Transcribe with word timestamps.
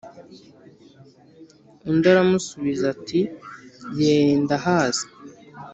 undi 1.89 2.05
aramusubiza, 2.13 2.85
ati: 2.93 3.19
ye, 3.99 4.15
ndahazi: 4.43 5.05